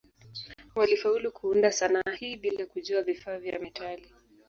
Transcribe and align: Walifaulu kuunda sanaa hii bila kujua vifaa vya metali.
Walifaulu 0.75 1.31
kuunda 1.31 1.71
sanaa 1.71 2.11
hii 2.19 2.37
bila 2.37 2.65
kujua 2.65 3.01
vifaa 3.01 3.37
vya 3.37 3.59
metali. 3.59 4.13